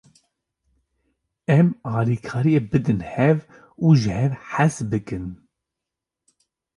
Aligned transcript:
Em 1.57 1.67
alîkariyê 1.97 2.61
bidin 2.71 3.01
hev 3.13 3.37
û 3.85 3.87
ji 4.01 4.11
hev 4.19 4.31
hez 4.51 4.75
bikin. 4.91 5.25